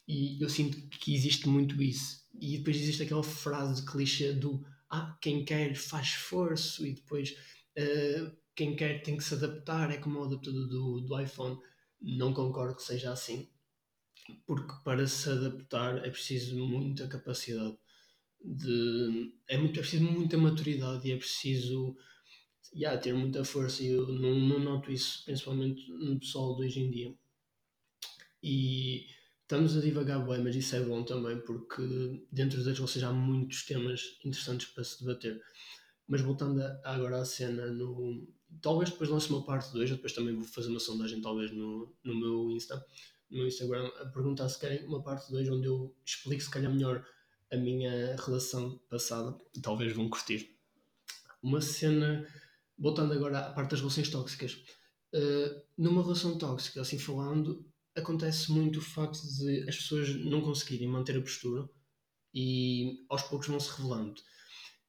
[0.08, 2.24] E eu sinto que existe muito isso.
[2.40, 7.32] E depois existe aquela frase de clichê do ah, quem quer faz esforço e depois
[7.78, 11.58] uh, quem quer tem que se adaptar é como o adaptador do, do iPhone.
[12.02, 13.50] Não concordo que seja assim,
[14.46, 17.78] porque para se adaptar é preciso muita capacidade
[18.44, 19.34] de.
[19.48, 21.96] É, muito, é preciso muita maturidade e é preciso
[22.74, 23.84] yeah, ter muita força.
[23.84, 27.14] E eu não, não noto isso, principalmente no pessoal de hoje em dia.
[28.42, 29.08] E
[29.42, 33.66] estamos a divagar bem, mas isso é bom também, porque dentro das relações há muitos
[33.66, 35.42] temas interessantes para se debater.
[36.08, 38.28] Mas voltando a, agora à cena no,
[38.62, 41.94] talvez depois lance uma parte 2, eu depois também vou fazer uma sondagem talvez no,
[42.04, 42.84] no meu Insta,
[43.30, 47.06] no Instagram, a perguntar se querem uma parte 2 onde eu explico se calhar melhor
[47.52, 50.56] a minha relação passada, talvez vão curtir.
[51.42, 52.28] Uma cena,
[52.78, 54.54] voltando agora à parte das relações tóxicas,
[55.14, 60.88] uh, numa relação tóxica, assim falando, acontece muito o facto de as pessoas não conseguirem
[60.88, 61.70] manter a postura
[62.34, 64.22] e aos poucos vão se revelando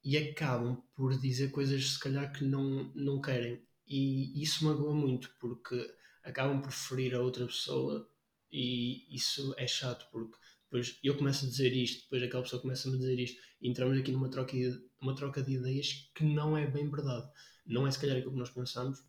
[0.04, 3.60] e acabam por dizer coisas se calhar que não, não querem.
[3.86, 5.76] E isso magoa muito porque
[6.22, 8.08] acabam por ferir a outra pessoa
[8.50, 12.88] e isso é chato porque depois eu começo a dizer isto, depois aquela pessoa começa
[12.88, 14.56] a me dizer isto e entramos aqui numa troca,
[15.00, 17.28] uma troca de ideias que não é bem verdade.
[17.66, 19.04] Não é se calhar aquilo que nós pensamos,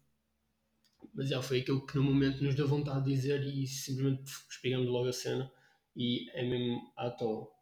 [1.13, 4.87] mas já foi aquilo que no momento nos deu vontade de dizer e simplesmente espigamos
[4.87, 5.51] logo a cena
[5.95, 7.55] e é mesmo à toa.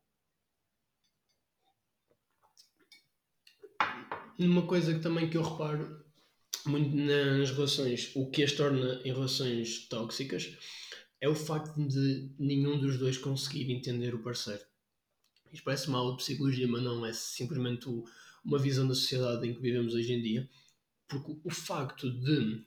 [4.38, 6.04] uma coisa que também que eu reparo
[6.66, 10.58] muito nas relações, o que as torna em relações tóxicas,
[11.22, 14.62] é o facto de nenhum dos dois conseguir entender o parceiro.
[15.54, 17.88] Isto parece mal de psicologia, mas não é simplesmente
[18.44, 20.50] uma visão da sociedade em que vivemos hoje em dia.
[21.08, 22.66] Porque o facto de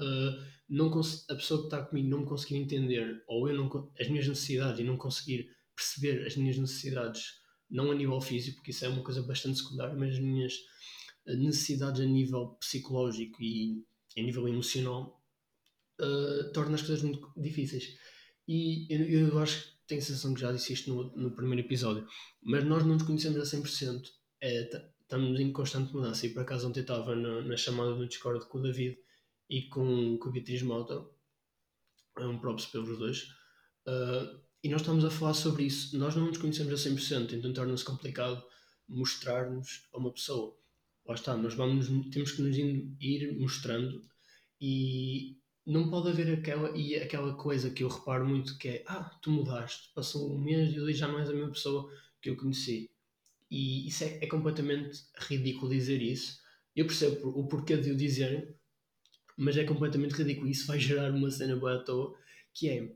[0.00, 4.08] uh, não a pessoa que está comigo não me conseguir entender, ou eu não, as
[4.08, 8.84] minhas necessidades e não conseguir perceber as minhas necessidades, não a nível físico, porque isso
[8.84, 10.54] é uma coisa bastante secundária, mas as minhas
[11.26, 13.84] necessidades a nível psicológico e
[14.16, 15.22] a nível emocional
[16.00, 17.96] uh, torna as coisas muito difíceis.
[18.48, 21.66] E eu, eu, acho que tenho a sensação que já disse isto no, no primeiro
[21.66, 22.06] episódio,
[22.42, 24.02] mas nós não nos conhecemos a 100%.
[24.40, 26.26] É, estamos em constante mudança.
[26.26, 28.98] E por acaso ontem estava na, na chamada do Discord com o David
[29.48, 31.06] e com, com a Beatriz Mota,
[32.18, 33.22] é um props pelos dois,
[33.86, 35.96] uh, e nós estamos a falar sobre isso.
[35.98, 38.42] Nós não nos conhecemos a 100%, então torna-se complicado
[38.88, 40.56] mostrar-nos a uma pessoa
[41.06, 44.02] lá está, nós vamos, temos que nos ir mostrando
[44.60, 49.10] e não pode haver aquela, e aquela coisa que eu reparo muito que é ah,
[49.22, 51.90] tu mudaste, passou um mês e já não és a mesma pessoa
[52.20, 52.90] que eu conheci.
[53.56, 56.38] E isso é, é completamente ridículo dizer isso.
[56.74, 58.54] Eu percebo o porquê de o dizer,
[59.34, 60.46] mas é completamente ridículo.
[60.46, 62.14] Isso vai gerar uma cena boa à toa,
[62.52, 62.94] que é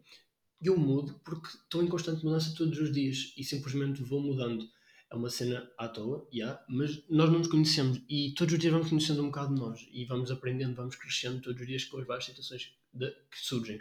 [0.62, 4.68] eu mudo porque estou em constante mudança todos os dias e simplesmente vou mudando.
[5.10, 8.72] É uma cena à toa, yeah, mas nós não nos conhecemos e todos os dias
[8.72, 11.98] vamos conhecendo um bocado de nós e vamos aprendendo, vamos crescendo todos os dias com
[11.98, 13.80] as várias situações de, que surgem.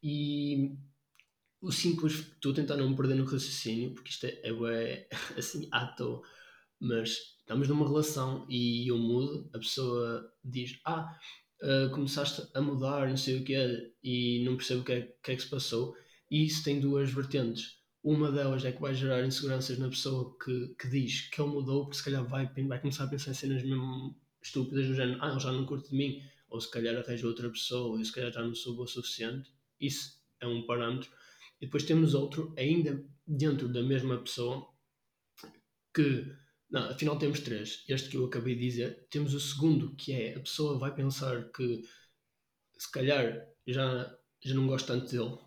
[0.00, 0.70] E
[1.60, 5.68] o simples, estou a tentar não me perder no raciocínio, porque isto é, é, assim
[5.72, 6.22] à toa,
[6.80, 11.16] mas estamos numa relação e eu mudo, a pessoa diz: Ah,
[11.62, 15.00] uh, começaste a mudar, não sei o que é, e não percebo o que é,
[15.22, 15.94] que é que se passou.
[16.30, 17.76] E isso tem duas vertentes.
[18.02, 21.84] Uma delas é que vai gerar inseguranças na pessoa que, que diz que ele mudou,
[21.84, 25.30] porque se calhar vai, vai começar a pensar em cenas mesmo estúpidas do género: Ah,
[25.30, 28.32] ele já não curte de mim, ou se calhar arranja outra pessoa, ou se calhar
[28.32, 29.50] já não sou boa o suficiente.
[29.80, 31.10] Isso é um parâmetro.
[31.60, 34.68] E depois temos outro, ainda dentro da mesma pessoa,
[35.94, 36.26] que
[36.70, 37.84] não, afinal temos três.
[37.88, 39.06] Este que eu acabei de dizer.
[39.10, 41.82] Temos o segundo, que é a pessoa vai pensar que
[42.78, 45.38] se calhar já, já não gosto tanto dele.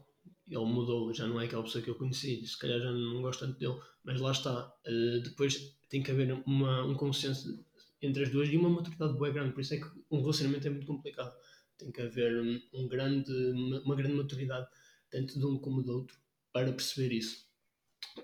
[0.47, 2.45] Ele mudou, já não é aquela pessoa que eu conheci.
[2.45, 3.79] Se calhar já não gosto tanto dele.
[4.03, 4.73] Mas lá está.
[4.87, 7.63] Uh, depois tem que haver uma, um consenso
[8.01, 9.53] entre as duas e uma maturidade boa grande.
[9.53, 11.33] Por isso é que um relacionamento é muito complicado.
[11.77, 14.67] Tem que haver um, um grande, uma, uma grande maturidade,
[15.09, 16.17] tanto de um como do outro,
[16.51, 17.49] para perceber isso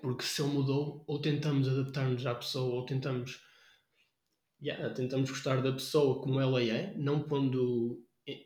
[0.00, 3.40] porque se ele mudou, ou tentamos adaptar-nos à pessoa, ou tentamos,
[4.60, 8.02] yeah, tentamos gostar da pessoa como ela é, não pondo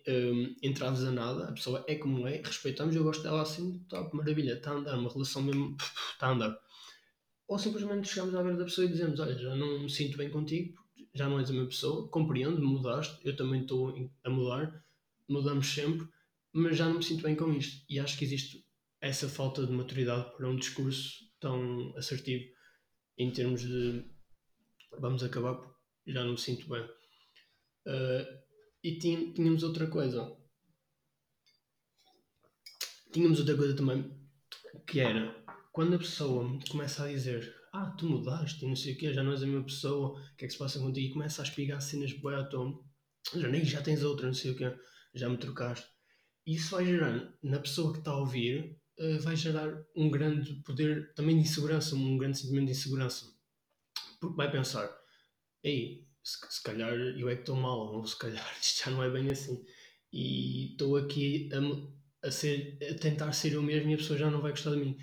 [0.08, 4.14] um, entraves a nada, a pessoa é como é, respeitamos, eu gosto dela assim, top,
[4.16, 5.76] maravilha, está a andar, uma relação mesmo,
[6.12, 6.58] está a andar.
[7.48, 10.30] Ou simplesmente chegamos à beira da pessoa e dizemos: Olha, já não me sinto bem
[10.30, 10.80] contigo,
[11.12, 14.84] já não és a minha pessoa, compreendo, mudaste, eu também estou a mudar,
[15.28, 16.06] mudamos sempre,
[16.52, 17.84] mas já não me sinto bem com isto.
[17.88, 18.64] E acho que existe
[19.00, 22.44] essa falta de maturidade para um discurso tão assertivo
[23.16, 24.04] em termos de
[24.98, 26.82] vamos acabar porque já não me sinto bem.
[27.86, 28.40] Uh,
[28.82, 30.36] e tínhamos outra coisa.
[33.12, 34.18] Tínhamos outra coisa também
[34.86, 35.34] que era
[35.72, 39.22] quando a pessoa começa a dizer ah, tu mudaste e não sei o quê, já
[39.22, 41.06] não és a mesma pessoa, o que é que se passa contigo?
[41.06, 42.84] E começa a espigar cenas boi à tom,
[43.36, 44.74] já nem já tens outra, não sei o quê,
[45.14, 45.86] já me trocaste.
[46.46, 51.12] Isso vai gerando na pessoa que está a ouvir uh, vai gerar um grande poder
[51.14, 53.26] também de insegurança, um grande sentimento de insegurança.
[54.20, 54.90] Porque vai pensar,
[55.62, 59.02] ei, se, se calhar eu é que estou mal, ou se calhar isto já não
[59.02, 59.64] é bem assim.
[60.12, 64.30] E estou aqui a, a, ser, a tentar ser eu mesmo e a pessoa já
[64.30, 64.96] não vai gostar de mim.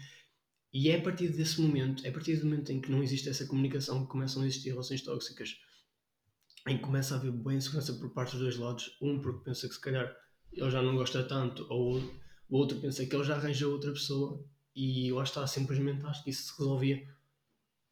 [0.73, 3.29] E é a partir desse momento, é a partir do momento em que não existe
[3.29, 5.57] essa comunicação que começam a existir relações tóxicas,
[6.67, 9.67] em que começa a haver boa insegurança por parte dos dois lados, um porque pensa
[9.67, 10.13] que se calhar
[10.57, 11.99] ele já não gosta tanto, ou
[12.49, 14.43] o outro pensa que ele já arranjou outra pessoa
[14.75, 17.07] e lá está, simplesmente acho que isso se resolvia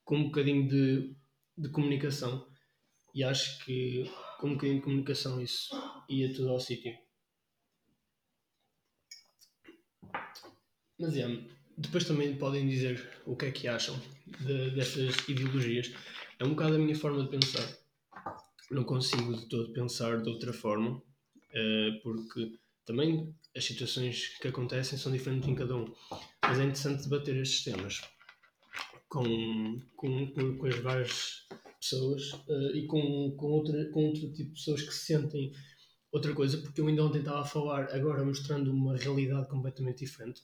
[0.04, 1.15] com um bocadinho de,
[1.58, 2.47] de comunicação
[3.13, 5.69] e acho que com um bocadinho de comunicação isso
[6.10, 6.95] ia tudo ao sítio.
[10.99, 11.28] Mas é,
[11.78, 13.99] depois também podem dizer o que é que acham
[14.39, 15.91] de, dessas ideologias.
[16.39, 17.67] É um bocado a minha forma de pensar.
[18.71, 21.01] Não consigo de todo pensar de outra forma,
[22.03, 22.51] porque
[22.85, 25.93] também as situações que acontecem são diferentes em cada um.
[26.41, 28.01] Mas é interessante debater estes temas
[29.07, 31.47] com, com, com, com as várias
[31.79, 35.53] pessoas uh, e com, com, outra, com outro tipo de pessoas que se sentem
[36.11, 40.41] outra coisa, porque eu ainda ontem estava a falar, agora mostrando uma realidade completamente diferente.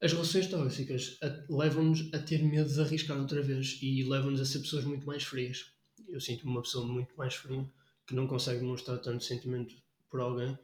[0.00, 4.60] As relações tóxicas levam-nos a ter medo de arriscar outra vez e levam-nos a ser
[4.60, 5.72] pessoas muito mais frias.
[6.08, 7.66] Eu sinto-me uma pessoa muito mais fria
[8.06, 9.74] que não consegue demonstrar tanto sentimento
[10.10, 10.58] por alguém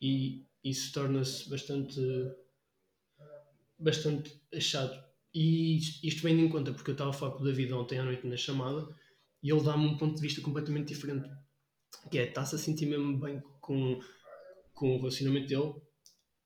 [0.00, 2.00] e isso torna-se bastante
[3.78, 5.02] bastante chato.
[5.34, 8.04] E isto vem em conta porque eu estava a falar com o David ontem à
[8.04, 8.88] noite na chamada
[9.42, 11.28] e ele dá-me um ponto de vista completamente diferente
[12.10, 14.00] que é, está-se a sentir mesmo bem com,
[14.72, 15.74] com o relacionamento dele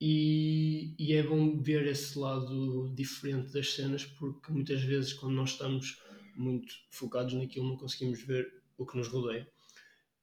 [0.00, 5.50] e, e é bom ver esse lado diferente das cenas porque muitas vezes quando nós
[5.50, 6.00] estamos
[6.36, 9.48] muito focados naquilo não conseguimos ver o que nos rodeia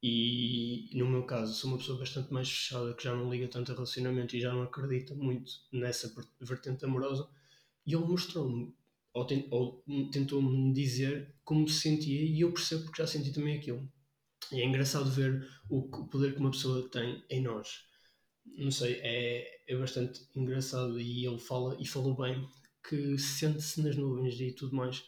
[0.07, 3.71] e no meu caso, sou uma pessoa bastante mais fechada que já não liga tanto
[3.71, 7.27] a relacionamento e já não acredita muito nessa vertente amorosa.
[7.87, 8.71] E ele mostrou-me,
[9.11, 13.91] ou, ou tentou-me dizer como se sentia, e eu percebo porque já senti também aquilo.
[14.51, 17.83] E é engraçado ver o, poder que uma pessoa tem em nós.
[18.45, 20.99] Não sei, é, é bastante engraçado.
[20.99, 22.47] E ele fala, e falou bem,
[22.87, 24.99] que sente-se nas nuvens e tudo mais.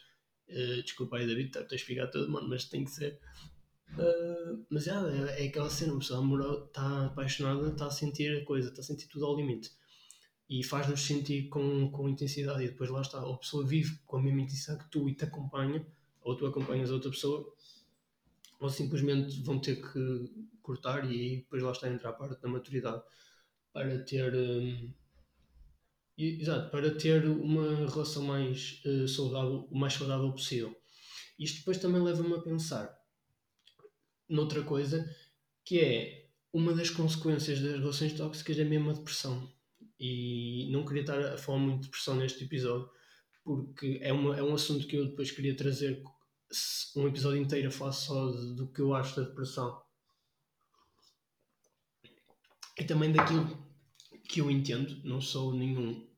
[0.48, 3.20] Uh, desculpa aí, David, estou a explicar todo, mano, mas tem que ser.
[3.94, 8.44] Uh, mas é, é, é aquela cena, uma pessoa está apaixonada, está a sentir a
[8.44, 9.70] coisa, está a sentir tudo ao limite
[10.48, 12.64] e faz-nos sentir com, com intensidade.
[12.64, 15.24] E depois lá está, a pessoa vive com a mesma intensidade que tu e te
[15.24, 15.86] acompanha,
[16.22, 17.52] ou tu acompanhas a outra pessoa,
[18.60, 20.30] ou simplesmente vão ter que
[20.62, 23.02] cortar e depois lá está a entrar a parte da maturidade
[23.72, 24.92] para ter um,
[26.16, 30.76] exato, para ter uma relação mais uh, saudável, o mais saudável possível.
[31.38, 32.97] Isto depois também leva-me a pensar
[34.28, 35.08] noutra coisa
[35.64, 39.52] que é uma das consequências das relações tóxicas é mesmo a depressão.
[40.00, 42.88] E não queria estar a falar muito de depressão neste episódio,
[43.44, 46.02] porque é, uma, é um assunto que eu depois queria trazer
[46.96, 49.82] um episódio inteiro a falar só de, do que eu acho da depressão.
[52.78, 53.58] E também daquilo
[54.28, 56.08] que eu entendo, não sou nenhum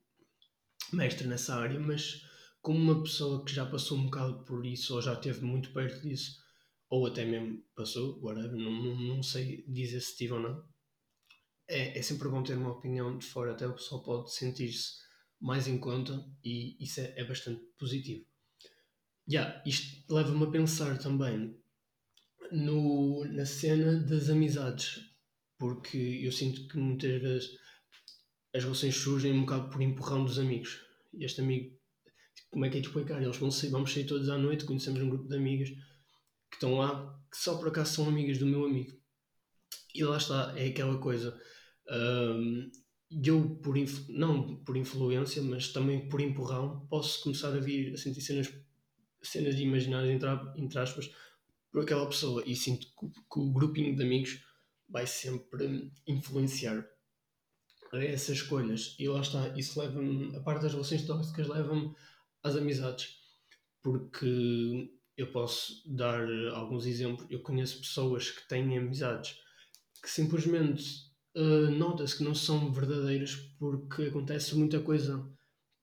[0.93, 2.25] mestre nessa área, mas
[2.61, 6.03] como uma pessoa que já passou um bocado por isso, ou já esteve muito perto
[6.03, 6.39] disso,
[6.91, 10.65] ou até mesmo passou, whatever, não, não, não sei dizer se tive ou não,
[11.69, 14.95] é, é sempre bom ter uma opinião de fora, até o pessoal pode sentir-se
[15.41, 18.27] mais em conta e isso é, é bastante positivo.
[19.31, 21.57] Yeah, isto leva-me a pensar também
[22.51, 24.99] no, na cena das amizades,
[25.57, 27.51] porque eu sinto que muitas vezes
[28.53, 30.81] as relações surgem um bocado por empurrão dos amigos.
[31.15, 31.79] Este amigo,
[32.51, 33.23] como é que é de explicar?
[33.23, 35.71] Eles vão sair, vamos sair todos à noite, conhecemos um grupo de amigas
[36.61, 38.93] estão lá, que só por acaso são amigas do meu amigo.
[39.95, 41.41] E lá está, é aquela coisa.
[41.89, 42.71] Um,
[43.11, 43.75] eu, por
[44.11, 48.53] não por influência, mas também por empurrão, posso começar a vir a sentir cenas,
[49.23, 51.11] cenas imaginárias, entre, entre aspas,
[51.73, 52.45] por aquela pessoa.
[52.47, 54.45] E sinto que, que o grupinho de amigos
[54.89, 56.87] vai sempre influenciar
[57.93, 58.95] essas escolhas.
[58.99, 61.93] E lá está, isso leva-me, a parte das relações tóxicas leva-me
[62.43, 63.19] às amizades.
[63.83, 67.27] Porque eu posso dar alguns exemplos.
[67.31, 69.37] Eu conheço pessoas que têm amizades
[70.03, 70.83] que simplesmente
[71.37, 75.29] uh, nota-se que não são verdadeiras porque acontece muita coisa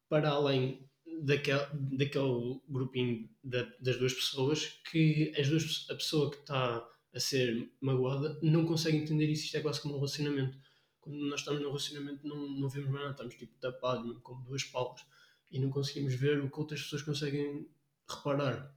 [0.10, 0.88] para além
[1.22, 7.20] daquele, daquele grupinho da, das duas pessoas que as duas, a pessoa que está a
[7.20, 9.46] ser magoada não consegue entender isso.
[9.46, 10.58] Isto é quase como um relacionamento
[11.08, 15.06] quando nós estamos no relacionamento não, não vemos nada, estamos tipo tapados, como duas palas,
[15.50, 17.70] e não conseguimos ver o que outras pessoas conseguem
[18.10, 18.76] reparar.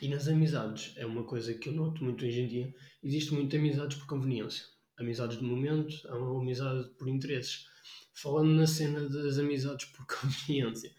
[0.00, 3.56] E nas amizades, é uma coisa que eu noto muito hoje em dia, existe muita
[3.56, 4.64] amizades por conveniência.
[4.96, 7.66] Amizades de momento, amizade por interesses.
[8.14, 10.92] Falando na cena das amizades por conveniência,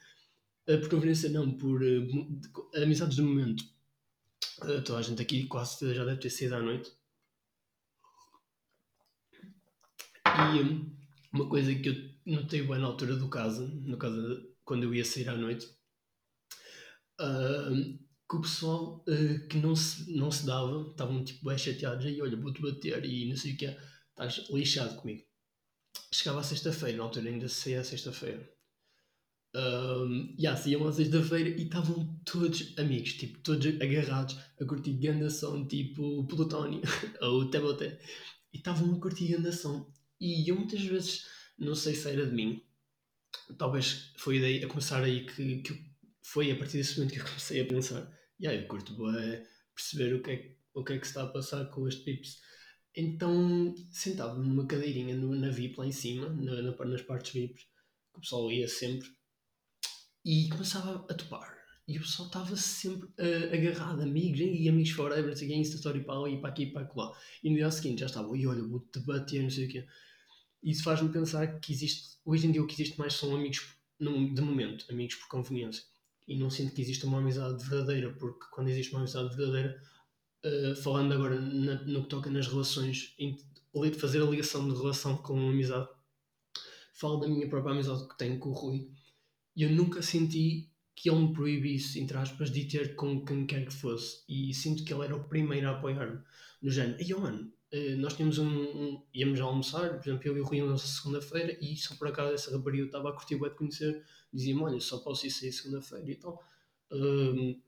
[0.68, 3.64] eh, por conveniência não, por uh, amizades de momento.
[4.62, 6.92] Uh, toda a gente aqui quase já deve ter saído à noite
[10.26, 10.86] E
[11.34, 15.04] uma coisa que eu notei bem na altura do caso, no caso quando eu ia
[15.04, 15.66] sair à noite,
[17.20, 22.06] uh, que o pessoal uh, que não se, não se dava estavam tipo bem chateados,
[22.06, 23.78] aí olha, vou-te bater e não sei o que é,
[24.10, 25.24] estás lixado comigo.
[26.14, 28.48] Chegava a sexta-feira, na altura ainda saía a sexta-feira.
[29.56, 35.00] Um, assim, iam à sexta-feira e estavam todos amigos, tipo, todos agarrados a curtir
[35.32, 36.82] som, tipo Plutónio
[37.22, 38.00] ou Teboté.
[38.54, 39.92] E estavam a curtir som.
[40.22, 41.26] E eu muitas vezes,
[41.58, 42.62] não sei se era de mim,
[43.58, 45.90] talvez foi daí, a começar aí que, que
[46.22, 49.44] foi a partir desse momento que eu comecei a pensar, e aí eu curto bem
[49.76, 52.40] perceber o que, é, o que é que se está a passar com este Pips.
[52.96, 57.64] Então sentava-me numa cadeirinha no, na VIP lá em cima, na, na, nas partes VIPs,
[57.64, 59.08] que o pessoal ia sempre,
[60.26, 61.58] e começava a topar.
[61.88, 65.58] E o pessoal estava sempre uh, agarrado, amigos, e amigos forever, não sei o que,
[65.58, 67.12] Insta para ali, para aqui, para lá.
[67.44, 69.88] E no dia seguinte já estava, e olha, vou-te bater, não sei o quê
[70.64, 74.42] isso faz-me pensar que existe, hoje em dia o que existe mais são amigos de
[74.42, 75.84] momento, amigos por conveniência.
[76.30, 79.82] E não sinto que exista uma amizade verdadeira, porque quando existe uma amizade verdadeira,
[80.46, 83.16] uh, falando agora na, no que toca nas relações,
[83.98, 85.90] fazer a ligação de relação com uma amizade,
[86.94, 88.92] falo da minha própria amizade que tenho com o Rui,
[89.56, 93.66] e eu nunca senti que ele me proibisse, entre aspas, de ter com quem quer
[93.66, 94.24] que fosse.
[94.28, 96.20] E sinto que ele era o primeiro a apoiar-me.
[96.62, 97.52] No género, e oh, mano,
[97.98, 101.76] nós tínhamos um, um, íamos almoçar, por exemplo, eu e o Rui íamos segunda-feira e
[101.76, 104.04] só por acaso essa rapariga estava a curtir o de conhecer,
[104.34, 106.44] dizia-me, olha, só posso ir sair segunda-feira e tal,
[106.92, 107.62] um,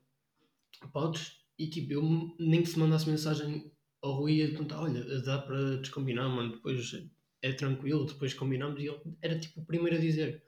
[0.92, 1.40] podes?
[1.58, 2.02] E tipo, eu
[2.38, 6.92] nem que se mandasse mensagem ao Rui ia perguntar, olha, dá para descombinar, mano, depois
[7.40, 10.42] é tranquilo, depois combinamos e ele era tipo o primeiro a dizer,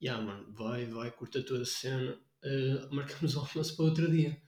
[0.00, 2.12] já yeah, mano, vai, vai, curta a tua cena,
[2.44, 4.40] uh, marcamos o almoço para outro dia.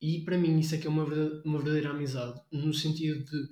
[0.00, 3.48] E para mim isso é que é uma verdadeira, uma verdadeira amizade, no sentido de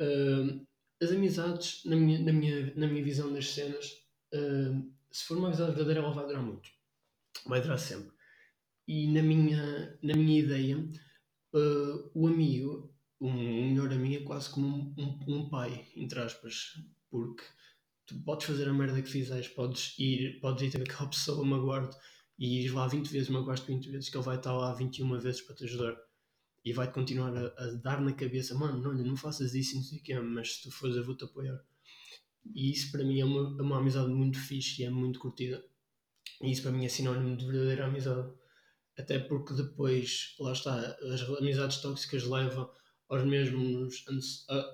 [0.00, 0.66] Uh,
[1.02, 3.92] as amizades, na minha, na, minha, na minha visão das cenas,
[4.34, 6.70] uh, se for uma amizade verdadeira, ela vai durar muito.
[7.46, 8.14] Vai durar sempre.
[8.88, 14.50] E na minha, na minha ideia, uh, o amigo, um, um melhor amigo, é quase
[14.50, 16.74] como um, um, um, pai, entre aspas,
[17.10, 17.42] porque
[18.06, 21.96] tu podes fazer a merda que fizeres, podes ir, podes ir ter aquela pessoa magoar-te
[22.38, 25.40] e ir lá 20 vezes, magoaste 20 vezes, que ele vai estar lá 21 vezes
[25.40, 25.96] para te ajudar
[26.66, 30.00] e vai-te continuar a, a, dar na cabeça, mano, não, não faças isso, não sei
[30.00, 31.64] o que mas se tu fores eu vou-te apoiar.
[32.44, 35.64] E isso para mim é uma, é uma amizade muito fixe e é muito curtida.
[36.42, 38.28] E isso para mim é sinónimo de verdadeira amizade.
[38.98, 40.74] Até porque depois, lá está,
[41.12, 42.68] as amizades tóxicas levam
[43.08, 44.04] aos mesmos,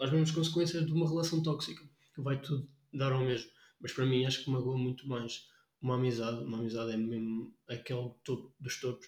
[0.00, 1.82] às mesmas consequências de uma relação tóxica.
[2.16, 3.50] Vai tudo dar ao mesmo.
[3.78, 5.46] Mas para mim acho que magoa muito mais
[5.82, 6.42] uma amizade.
[6.42, 9.06] Uma amizade é mesmo aquele topo dos topos.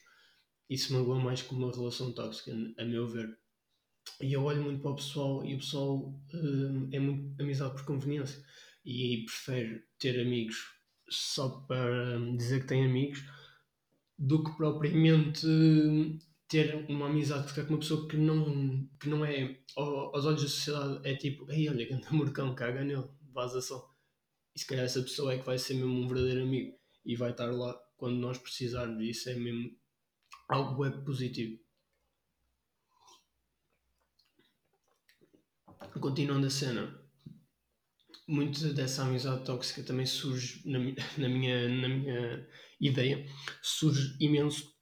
[0.68, 3.38] Isso magoa mais que uma relação tóxica, a meu ver.
[4.20, 7.84] E eu olho muito para o pessoal e o pessoal uh, é muito amizade por
[7.84, 8.42] conveniência
[8.84, 10.74] e prefere ter amigos
[11.08, 13.24] só para dizer que tem amigos
[14.18, 15.46] do que propriamente
[16.48, 21.00] ter uma amizade com uma pessoa que não, que não é, aos olhos da sociedade,
[21.08, 23.92] é tipo, ei, olha, que murcão, caga nele, vaza só.
[24.54, 27.32] E se calhar essa pessoa é que vai ser mesmo um verdadeiro amigo e vai
[27.32, 29.02] estar lá quando nós precisarmos.
[29.02, 29.76] Isso é mesmo
[30.48, 31.58] algo é positivo.
[36.00, 37.00] Continuando a cena,
[38.26, 40.78] muito dessa amizade tóxica também surge na,
[41.18, 42.48] na, minha, na minha
[42.80, 43.24] ideia,
[43.62, 44.74] surge imenso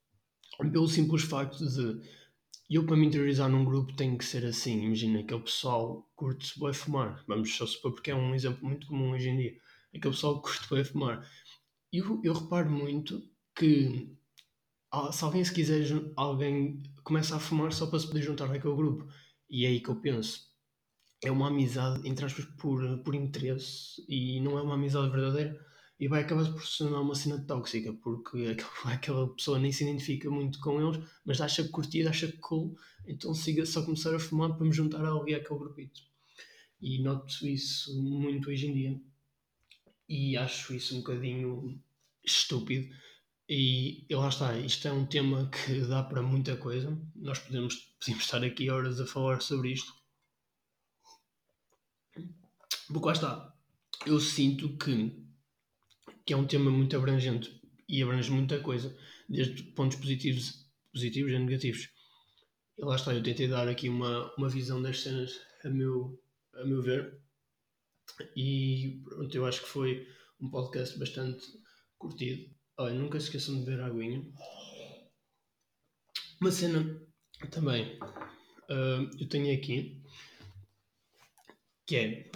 [0.70, 2.22] pelo simples facto de
[2.70, 4.84] eu para me interiorizar num grupo tenho que ser assim.
[4.84, 7.22] Imagina, aquele pessoal curte bem fumar.
[7.28, 9.56] Vamos só supor porque é um exemplo muito comum hoje em dia.
[9.94, 11.28] Aquele pessoal curte bem fumar.
[11.92, 13.22] Eu, eu reparo muito
[13.54, 14.16] que
[15.12, 15.84] se alguém se quiser,
[16.16, 19.06] alguém começa a fumar só para se poder juntar àquele grupo.
[19.48, 20.50] E é aí que eu penso.
[21.24, 25.58] É uma amizade, entre aspas, por, por interesse e não é uma amizade verdadeira
[26.02, 30.28] e vai acabar por se tornar uma cena tóxica, porque aquela pessoa nem se identifica
[30.28, 32.76] muito com eles, mas acha curtida, acha cool,
[33.06, 36.00] então siga só começar a fumar para me juntar ali àquele grupito.
[36.80, 39.00] E noto isso muito hoje em dia.
[40.08, 41.80] E acho isso um bocadinho
[42.24, 42.92] estúpido.
[43.48, 46.96] E, e lá está, isto é um tema que dá para muita coisa.
[47.14, 49.92] Nós podemos, podemos estar aqui horas a falar sobre isto.
[52.86, 53.54] Porque lá está,
[54.06, 55.22] eu sinto que
[56.24, 58.96] que é um tema muito abrangente e abrange muita coisa,
[59.28, 61.88] desde pontos positivos, positivos e negativos.
[62.78, 66.20] E lá está, eu tentei dar aqui uma, uma visão das cenas a meu,
[66.54, 67.20] a meu ver.
[68.36, 70.06] E pronto, eu acho que foi
[70.40, 71.44] um podcast bastante
[71.98, 72.54] curtido.
[72.82, 74.26] Olha, nunca esqueçam de beber aguinha.
[76.40, 77.00] Uma cena
[77.48, 80.02] também uh, eu tenho aqui
[81.86, 82.30] que é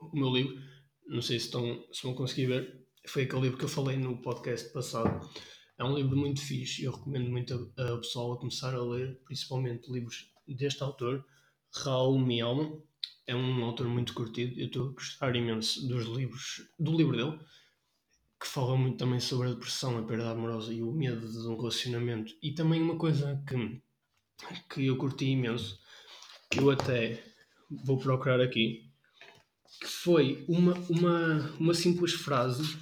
[0.00, 0.60] o meu livro.
[1.06, 4.20] Não sei se, estão, se vão conseguir ver foi aquele livro que eu falei no
[4.20, 5.30] podcast passado.
[5.78, 9.16] É um livro muito fixe eu recomendo muito a, a pessoal a começar a ler,
[9.24, 11.24] principalmente livros deste autor,
[11.72, 12.82] Raul Mialma.
[13.28, 14.58] É um autor muito curtido.
[14.58, 17.38] Eu estou a gostar imenso dos livros, do livro dele,
[18.42, 21.56] que fala muito também sobre a depressão, a perda amorosa e o medo de um
[21.56, 22.34] relacionamento.
[22.42, 23.80] E também uma coisa que,
[24.68, 25.78] que eu curti imenso,
[26.50, 27.22] que eu até
[27.70, 28.90] vou procurar aqui,
[29.80, 32.76] que foi uma, uma, uma simples frase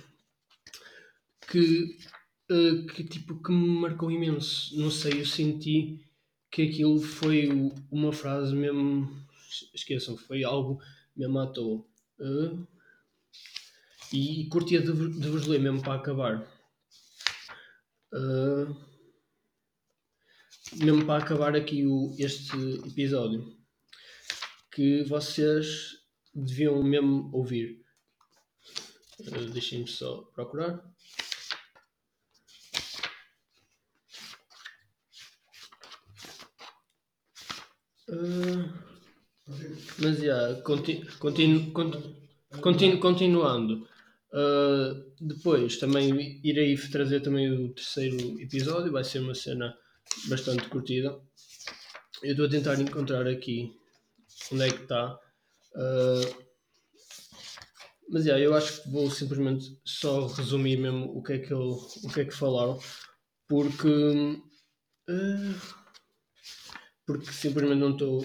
[1.47, 1.99] que,
[2.51, 4.75] uh, que, tipo, que me marcou imenso.
[4.81, 6.01] Não sei, eu senti
[6.51, 7.51] que aquilo foi
[7.91, 9.15] uma frase mesmo.
[9.75, 10.81] Esqueçam, foi algo
[11.15, 11.85] mesmo à toa.
[12.19, 12.67] Uh,
[14.13, 16.47] e curtia de, de vos ler mesmo para acabar.
[18.13, 18.75] Uh,
[20.75, 22.57] mesmo para acabar aqui o, este
[22.87, 23.57] episódio.
[24.73, 25.97] Que vocês
[26.35, 27.85] deviam mesmo ouvir.
[29.21, 30.85] Uh, Deixem-me só procurar.
[38.09, 38.91] Uh,
[40.01, 41.73] mas já, yeah, continu, continu,
[42.61, 43.89] continu, continuando.
[44.33, 49.76] Uh, depois também irei trazer também o terceiro episódio, vai ser uma cena
[50.28, 51.20] bastante curtida.
[52.22, 53.72] Eu estou a tentar encontrar aqui
[54.53, 55.18] onde é que está.
[55.74, 56.51] Uh,
[58.11, 61.78] mas yeah, eu acho que vou simplesmente só resumir mesmo o que é que, eu,
[62.05, 62.78] o que, é que falaram,
[63.49, 65.81] porque uh,
[67.07, 68.24] porque simplesmente não estou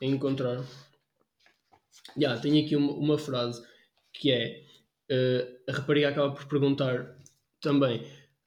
[0.00, 0.64] a, encontrar.
[2.16, 3.60] Yeah, tenho aqui uma, uma frase
[4.12, 4.64] que é
[5.10, 7.16] uh, a rapariga acaba por perguntar
[7.60, 8.02] também.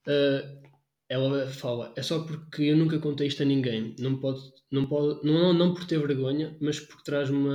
[0.07, 0.63] Uh,
[1.09, 3.95] ela fala, é só porque eu nunca contei isto a ninguém.
[3.99, 4.41] Não pode,
[4.71, 7.47] não pode, não, não por ter vergonha, mas porque traz-me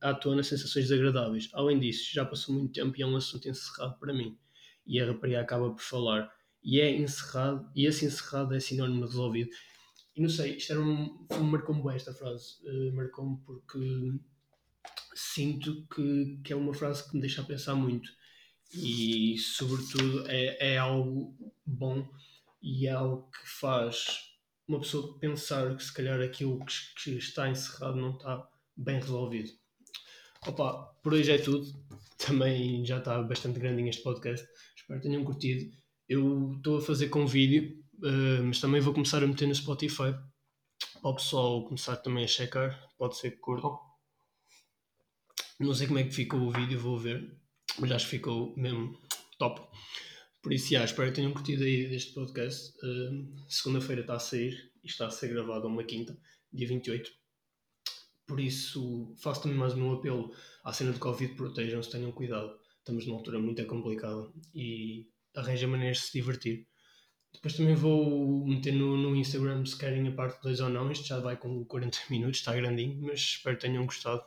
[0.00, 1.48] à tona sensações desagradáveis.
[1.52, 4.36] Além disso, já passou muito tempo e é um assunto encerrado para mim.
[4.86, 6.28] E a rapariga acaba por falar.
[6.62, 9.50] E é encerrado, e esse encerrado é sinónimo resolvido.
[10.16, 12.56] E não sei, isto era um, marcou-me bem esta frase.
[12.64, 13.78] Uh, marcou-me porque
[15.14, 18.10] sinto que, que é uma frase que me deixa a pensar muito.
[18.72, 22.08] E, sobretudo, é, é algo bom
[22.62, 24.34] e é algo que faz
[24.66, 29.52] uma pessoa pensar que se calhar aquilo que, que está encerrado não está bem resolvido.
[30.46, 31.66] Opa, por hoje é tudo.
[32.18, 34.46] Também já está bastante grandinho este podcast.
[34.76, 35.74] Espero que tenham curtido.
[36.08, 40.14] Eu estou a fazer com vídeo, uh, mas também vou começar a meter no Spotify
[41.00, 42.88] para o pessoal começar também a checar.
[42.96, 43.78] Pode ser que curtam.
[45.60, 47.36] Não sei como é que ficou o vídeo, vou ver.
[47.78, 48.98] Mas acho que ficou mesmo
[49.38, 49.60] top.
[50.42, 52.72] Por isso, já, espero que tenham curtido aí deste podcast.
[52.84, 56.16] Uh, Segunda-feira está a sair e está a ser gravado uma quinta,
[56.52, 57.10] dia 28.
[58.26, 60.30] Por isso, faço também mais um apelo
[60.62, 62.58] à cena de Covid: protejam-se, tenham cuidado.
[62.78, 66.66] Estamos numa altura muito complicada e arranjem maneiras de se divertir.
[67.32, 70.90] Depois também vou meter no, no Instagram se querem a parte 2 ou não.
[70.90, 74.22] Isto já vai com 40 minutos, está grandinho, mas espero que tenham gostado.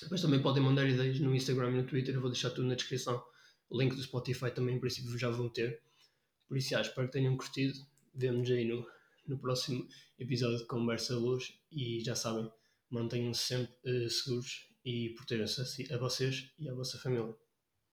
[0.00, 2.74] Depois também podem mandar ideias no Instagram e no Twitter, eu vou deixar tudo na
[2.74, 3.22] descrição.
[3.68, 5.82] O link do Spotify também, em princípio, já vão ter.
[6.46, 7.74] Por isso, já, espero que tenham curtido.
[8.14, 8.86] Vemo-nos aí no,
[9.26, 9.86] no próximo
[10.18, 11.52] episódio de Conversa Luz.
[11.70, 12.50] E já sabem,
[12.90, 17.34] mantenham-se sempre uh, seguros e protejam-se a, a vocês e à vossa família.